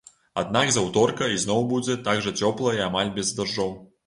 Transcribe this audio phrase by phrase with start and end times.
[0.41, 3.71] Аднак з аўторка ізноў будзе так жа цёпла і амаль без дажджоў.